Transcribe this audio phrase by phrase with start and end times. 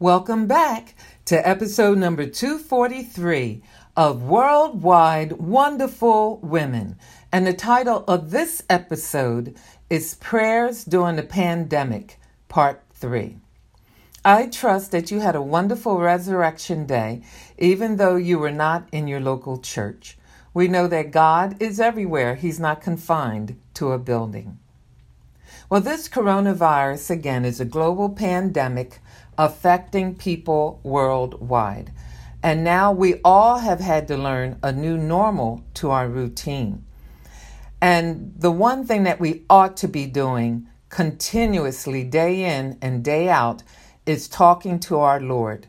[0.00, 0.94] Welcome back
[1.24, 3.64] to episode number 243
[3.96, 6.96] of Worldwide Wonderful Women.
[7.32, 9.56] And the title of this episode
[9.90, 13.38] is Prayers During the Pandemic, Part 3.
[14.24, 17.24] I trust that you had a wonderful Resurrection Day,
[17.58, 20.16] even though you were not in your local church.
[20.54, 24.60] We know that God is everywhere, He's not confined to a building.
[25.68, 29.00] Well, this coronavirus, again, is a global pandemic
[29.38, 31.92] affecting people worldwide.
[32.42, 36.84] And now we all have had to learn a new normal to our routine.
[37.80, 43.28] And the one thing that we ought to be doing continuously, day in and day
[43.28, 43.62] out,
[44.06, 45.66] is talking to our Lord,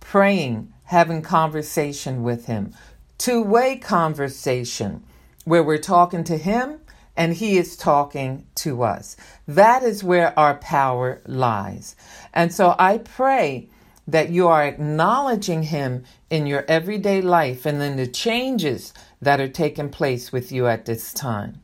[0.00, 2.74] praying, having conversation with Him,
[3.16, 5.02] two way conversation
[5.44, 6.80] where we're talking to Him
[7.16, 9.16] and He is talking to us.
[9.48, 11.96] That is where our power lies.
[12.34, 13.70] And so I pray
[14.06, 19.48] that you are acknowledging Him in your everyday life and in the changes that are
[19.48, 21.60] taking place with you at this time.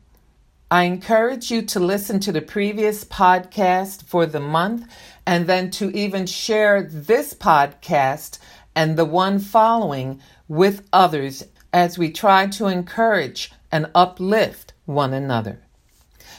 [0.71, 4.91] I encourage you to listen to the previous podcast for the month
[5.25, 8.39] and then to even share this podcast
[8.75, 15.59] and the one following with others as we try to encourage and uplift one another.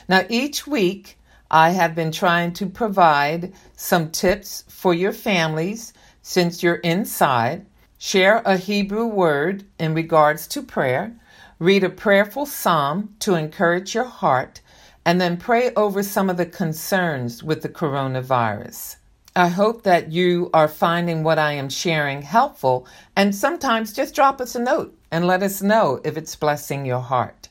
[0.08, 1.18] Now, each week,
[1.50, 7.66] I have been trying to provide some tips for your families since you're inside.
[7.98, 11.14] Share a Hebrew word in regards to prayer.
[11.58, 14.60] Read a prayerful psalm to encourage your heart.
[15.06, 18.96] And then pray over some of the concerns with the coronavirus.
[19.36, 22.86] I hope that you are finding what I am sharing helpful.
[23.14, 27.00] And sometimes just drop us a note and let us know if it's blessing your
[27.00, 27.48] heart.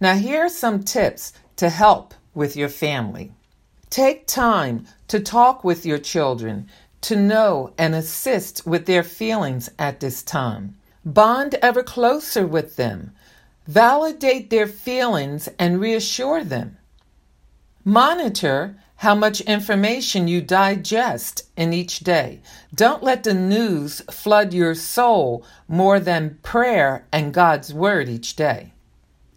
[0.00, 3.32] Now, here are some tips to help with your family.
[3.90, 6.68] Take time to talk with your children
[7.02, 10.76] to know and assist with their feelings at this time.
[11.04, 13.12] Bond ever closer with them.
[13.66, 16.78] Validate their feelings and reassure them.
[17.84, 22.40] Monitor how much information you digest in each day.
[22.74, 28.72] Don't let the news flood your soul more than prayer and God's Word each day.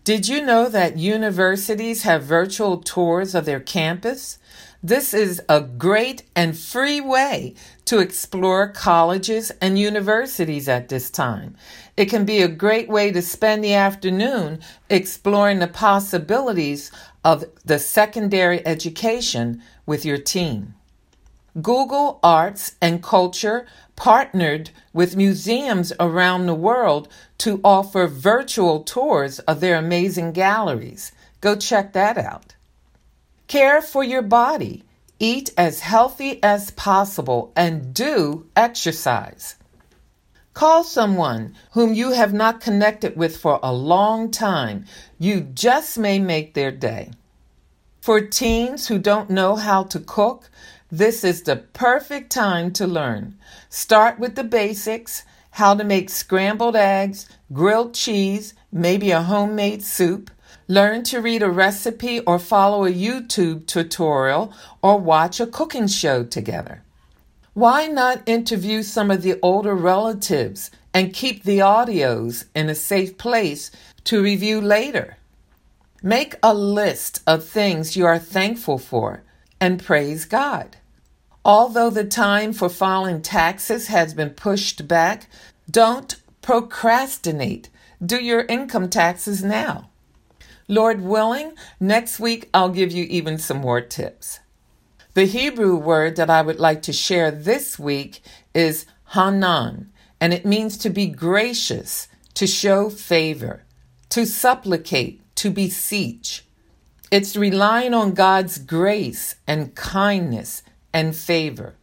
[0.10, 4.40] Did you know that universities have virtual tours of their campus?
[4.82, 7.54] This is a great and free way
[7.86, 11.56] to explore colleges and universities at this time.
[11.96, 16.92] It can be a great way to spend the afternoon exploring the possibilities
[17.24, 20.74] of the secondary education with your team.
[21.62, 23.66] Google Arts and Culture
[23.96, 27.08] partnered with museums around the world
[27.40, 31.12] to offer virtual tours of their amazing galleries.
[31.42, 32.56] Go check that out.
[33.48, 34.84] Care for your body.
[35.20, 39.56] Eat as healthy as possible and do exercise.
[40.54, 44.86] Call someone whom you have not connected with for a long time.
[45.18, 47.12] You just may make their day.
[48.02, 50.50] For teens who don't know how to cook,
[50.92, 53.38] this is the perfect time to learn.
[53.70, 60.32] Start with the basics how to make scrambled eggs, grilled cheese, maybe a homemade soup.
[60.68, 66.24] Learn to read a recipe or follow a YouTube tutorial or watch a cooking show
[66.24, 66.84] together.
[67.54, 73.18] Why not interview some of the older relatives and keep the audios in a safe
[73.18, 73.72] place
[74.06, 75.18] to review later?
[76.02, 79.24] Make a list of things you are thankful for
[79.60, 80.78] and praise God.
[81.46, 85.28] Although the time for filing taxes has been pushed back,
[85.70, 87.70] don't procrastinate.
[88.06, 89.90] Do your income taxes now.
[90.68, 94.40] Lord willing, next week I'll give you even some more tips.
[95.16, 98.22] The Hebrew word that I would like to share this week
[98.54, 99.92] is hanan,
[100.22, 103.64] and it means to be gracious, to show favor,
[104.10, 106.46] to supplicate, to beseech.
[107.12, 110.62] It's relying on God's grace and kindness
[110.94, 111.76] and favor.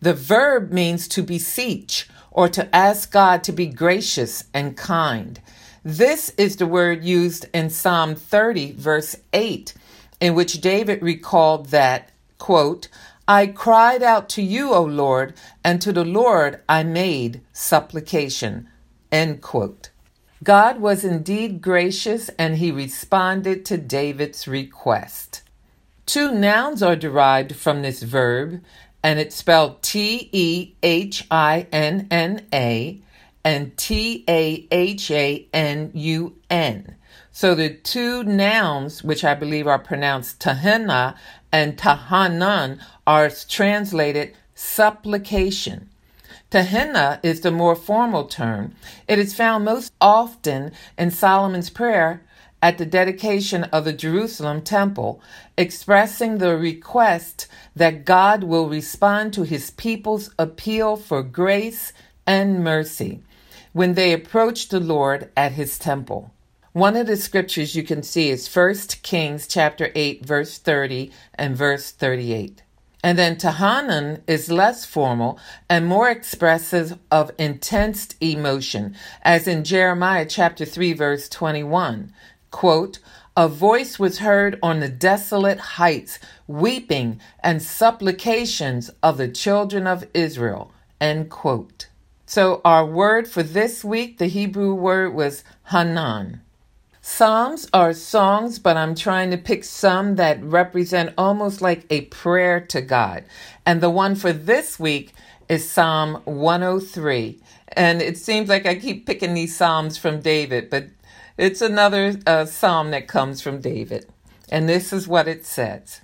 [0.00, 5.40] The verb means to beseech or to ask God to be gracious and kind.
[5.82, 9.74] This is the word used in Psalm 30, verse 8,
[10.20, 12.88] in which David recalled that, quote,
[13.26, 18.68] I cried out to you, O Lord, and to the Lord I made supplication.
[19.10, 19.90] End quote.
[20.42, 25.40] God was indeed gracious and he responded to David's request.
[26.06, 28.62] Two nouns are derived from this verb,
[29.02, 33.00] and it's spelled T E H I N N A
[33.42, 36.96] and T A H A N U N.
[37.30, 41.16] So the two nouns, which I believe are pronounced tahina
[41.50, 45.88] and tahanan, are translated supplication.
[46.50, 48.74] Tahina is the more formal term.
[49.08, 52.22] It is found most often in Solomon's prayer
[52.64, 55.20] at the dedication of the Jerusalem temple,
[55.54, 57.46] expressing the request
[57.76, 61.92] that God will respond to his people's appeal for grace
[62.26, 63.20] and mercy
[63.74, 66.32] when they approach the Lord at his temple.
[66.72, 71.54] One of the scriptures you can see is 1 Kings chapter 8 verse 30 and
[71.54, 72.62] verse 38.
[73.02, 75.38] And then Tahanan is less formal
[75.68, 82.10] and more expressive of intense emotion, as in Jeremiah chapter 3 verse 21.
[82.54, 83.00] Quote,
[83.36, 90.06] a voice was heard on the desolate heights, weeping and supplications of the children of
[90.14, 90.70] Israel.
[91.00, 91.88] End quote.
[92.26, 95.42] So our word for this week, the Hebrew word was
[95.72, 96.42] Hanan.
[97.02, 102.60] Psalms are songs, but I'm trying to pick some that represent almost like a prayer
[102.60, 103.24] to God.
[103.66, 105.12] And the one for this week
[105.48, 107.40] is Psalm 103.
[107.76, 110.86] And it seems like I keep picking these Psalms from David, but
[111.36, 114.06] it's another uh, Psalm that comes from David.
[114.50, 116.00] And this is what it says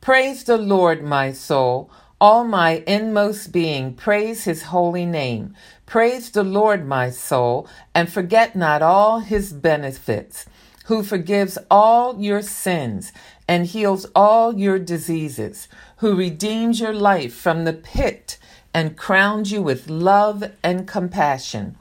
[0.00, 1.90] Praise the Lord, my soul.
[2.20, 5.56] All my inmost being, praise his holy name.
[5.86, 10.46] Praise the Lord, my soul, and forget not all his benefits,
[10.86, 13.12] who forgives all your sins
[13.48, 18.38] and heals all your diseases, who redeems your life from the pit
[18.72, 21.76] and crowns you with love and compassion,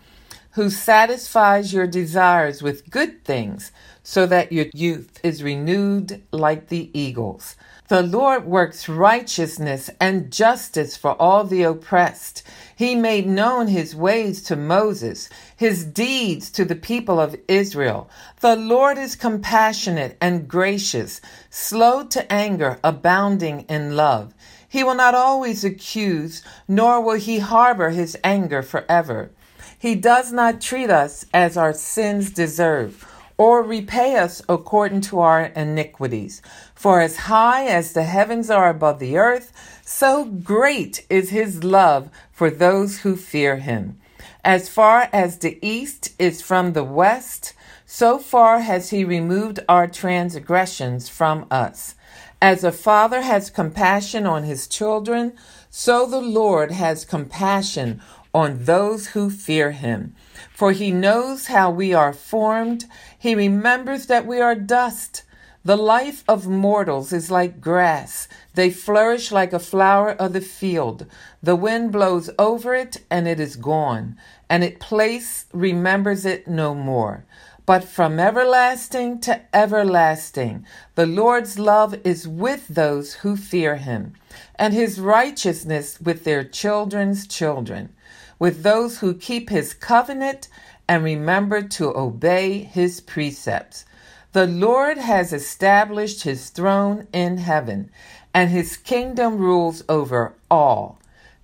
[0.54, 3.72] who satisfies your desires with good things
[4.04, 7.56] so that your youth is renewed like the eagles.
[7.88, 12.42] The Lord works righteousness and justice for all the oppressed.
[12.74, 18.10] He made known his ways to Moses, his deeds to the people of Israel.
[18.40, 21.20] The Lord is compassionate and gracious,
[21.50, 24.34] slow to anger, abounding in love.
[24.70, 29.32] He will not always accuse, nor will he harbor his anger forever.
[29.82, 33.04] He does not treat us as our sins deserve
[33.36, 36.44] or repay us according to our iniquities.
[36.76, 39.52] For as high as the heavens are above the earth,
[39.84, 44.00] so great is his love for those who fear him.
[44.46, 47.54] As far as the east is from the west,
[47.88, 51.96] so far has he removed our transgressions from us.
[52.40, 55.34] As a father has compassion on his children,
[55.72, 58.00] so the Lord has compassion
[58.34, 60.16] on those who fear him.
[60.54, 62.86] For he knows how we are formed,
[63.18, 65.24] he remembers that we are dust.
[65.64, 68.28] The life of mortals is like grass.
[68.56, 71.06] They flourish like a flower of the field.
[71.44, 74.18] The wind blows over it, and it is gone,
[74.50, 77.26] and its place remembers it no more.
[77.68, 84.14] But from everlasting to everlasting, the Lord's love is with those who fear him,
[84.56, 87.94] and his righteousness with their children's children
[88.42, 90.48] with those who keep his covenant
[90.88, 93.86] and remember to obey his precepts.
[94.32, 97.92] The Lord has established his throne in heaven,
[98.34, 101.00] and his kingdom rules over all.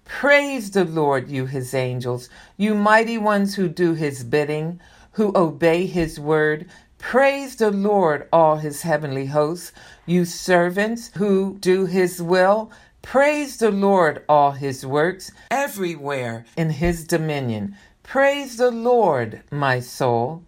[0.05, 4.79] Praise the Lord, you his angels, you mighty ones who do his bidding,
[5.11, 6.65] who obey his word.
[6.97, 9.71] Praise the Lord, all his heavenly hosts,
[10.07, 12.71] you servants who do his will.
[13.09, 17.77] Praise the Lord, all his works, everywhere in his dominion.
[18.03, 20.43] Praise the Lord, my soul.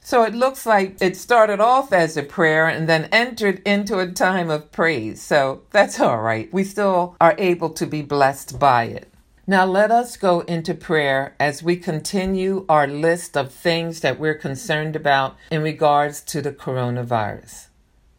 [0.00, 4.10] So it looks like it started off as a prayer and then entered into a
[4.10, 5.20] time of praise.
[5.20, 6.50] So that's all right.
[6.54, 9.12] We still are able to be blessed by it.
[9.46, 14.36] Now let us go into prayer as we continue our list of things that we're
[14.36, 17.66] concerned about in regards to the coronavirus.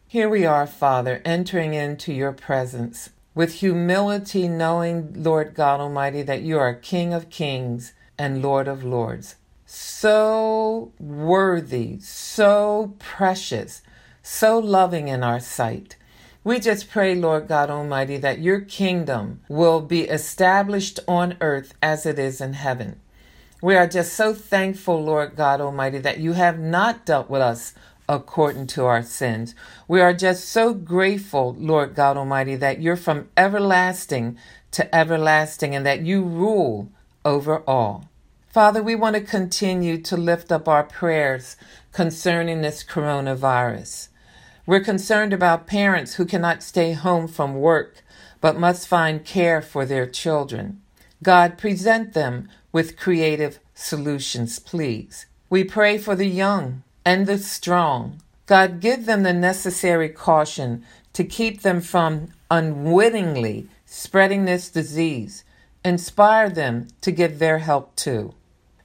[0.06, 6.42] Here we are, Father, entering into your presence with humility, knowing, Lord God Almighty, that
[6.42, 9.36] you are King of kings and Lord of lords.
[9.66, 13.82] so worthy, so precious,
[14.22, 15.96] so loving in our sight.
[16.44, 22.04] We just pray, Lord God Almighty, that your kingdom will be established on earth as
[22.04, 23.00] it is in heaven.
[23.62, 27.74] We are just so thankful, Lord God Almighty, that you have not dealt with us
[28.08, 29.54] according to our sins.
[29.88, 34.36] We are just so grateful, Lord God Almighty, that you're from everlasting
[34.72, 36.90] to everlasting and that you rule
[37.24, 38.08] over all.
[38.48, 41.56] Father, we want to continue to lift up our prayers
[41.92, 44.08] concerning this coronavirus.
[44.66, 48.02] We're concerned about parents who cannot stay home from work
[48.42, 50.82] but must find care for their children.
[51.22, 55.26] God, present them with creative solutions, please.
[55.48, 58.20] We pray for the young and the strong.
[58.46, 65.44] God, give them the necessary caution to keep them from unwittingly spreading this disease.
[65.84, 68.34] Inspire them to give their help too.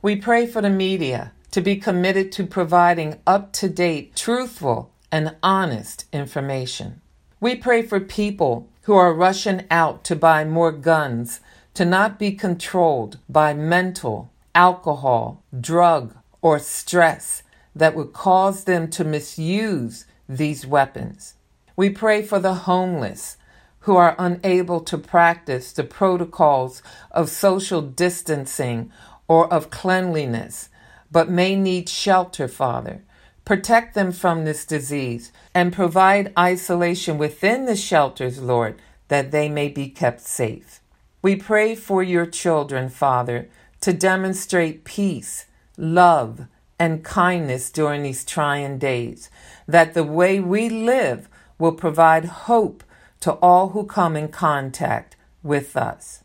[0.01, 5.35] We pray for the media to be committed to providing up to date, truthful, and
[5.41, 7.01] honest information.
[7.39, 11.39] We pray for people who are rushing out to buy more guns
[11.73, 17.43] to not be controlled by mental, alcohol, drug, or stress
[17.79, 21.35] that would cause them to misuse these weapons.
[21.75, 23.37] We pray for the homeless
[23.81, 26.81] who are unable to practice the protocols
[27.11, 28.91] of social distancing
[29.27, 30.69] or of cleanliness,
[31.11, 33.03] but may need shelter, Father.
[33.45, 39.69] Protect them from this disease and provide isolation within the shelters, Lord, that they may
[39.69, 40.81] be kept safe.
[41.21, 43.49] We pray for your children, Father,
[43.81, 45.45] to demonstrate peace,
[45.77, 46.47] love,
[46.79, 49.29] and kindness during these trying days,
[49.67, 52.83] that the way we live will provide hope
[53.19, 56.23] to all who come in contact with us.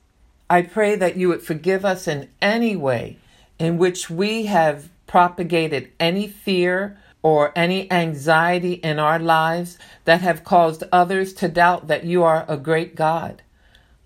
[0.51, 3.19] I pray that you would forgive us in any way
[3.59, 10.45] in which we have propagated any fear or any anxiety in our lives that have
[10.45, 13.43] caused others to doubt that you are a great God.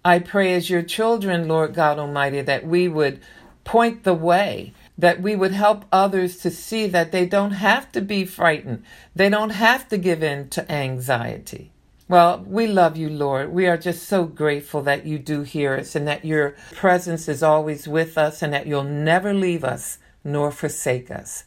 [0.04, 3.20] I pray as your children, Lord God Almighty, that we would
[3.64, 8.00] point the way, that we would help others to see that they don't have to
[8.00, 8.82] be frightened,
[9.14, 11.72] they don't have to give in to anxiety.
[12.08, 13.52] Well, we love you, Lord.
[13.52, 17.42] We are just so grateful that you do hear us and that your presence is
[17.42, 21.44] always with us and that you'll never leave us nor forsake us.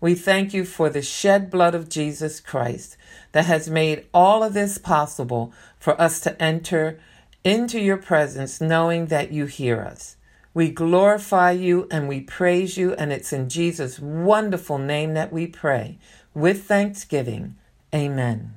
[0.00, 2.96] We thank you for the shed blood of Jesus Christ
[3.32, 6.98] that has made all of this possible for us to enter
[7.44, 10.16] into your presence knowing that you hear us.
[10.52, 15.46] We glorify you and we praise you, and it's in Jesus' wonderful name that we
[15.46, 15.98] pray.
[16.34, 17.54] With thanksgiving,
[17.94, 18.54] amen.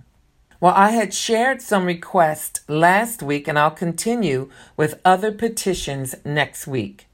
[0.59, 6.65] Well, I had shared some requests last week, and I'll continue with other petitions next
[6.65, 7.07] week.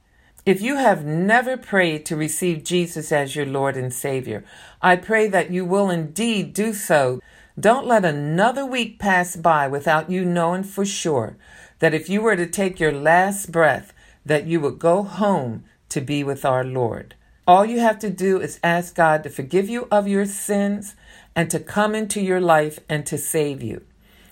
[0.45, 4.45] If you have never prayed to receive Jesus as your Lord and Savior,
[4.81, 7.19] I pray that you will indeed do so.
[7.59, 11.36] Don't let another week pass by without you knowing for sure
[11.79, 13.93] that if you were to take your last breath,
[14.25, 17.15] that you would go home to be with our Lord.
[17.47, 20.95] All you have to do is ask God to forgive you of your sins
[21.35, 23.81] and to come into your life and to save you.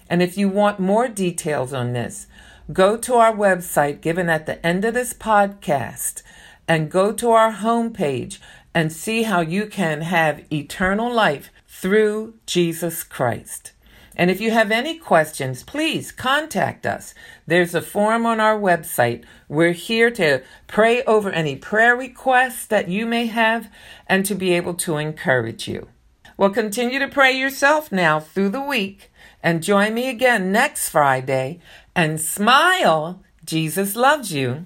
[0.09, 2.27] And if you want more details on this,
[2.71, 6.21] go to our website given at the end of this podcast
[6.67, 8.39] and go to our homepage
[8.73, 13.71] and see how you can have eternal life through Jesus Christ.
[14.17, 17.13] And if you have any questions, please contact us.
[17.45, 19.23] There's a form on our website.
[19.47, 23.71] We're here to pray over any prayer requests that you may have
[24.07, 25.87] and to be able to encourage you.
[26.35, 29.11] Well, continue to pray yourself now through the week
[29.43, 31.59] and join me again next Friday
[31.95, 33.21] and smile.
[33.45, 34.65] Jesus loves you.